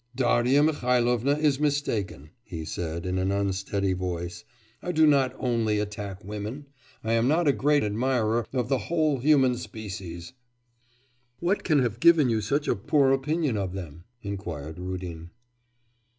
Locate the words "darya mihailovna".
0.15-1.37